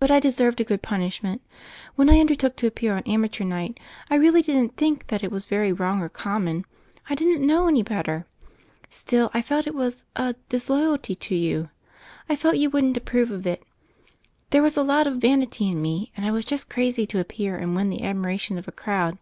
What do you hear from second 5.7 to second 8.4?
wrong or com mon. I didn't know any better.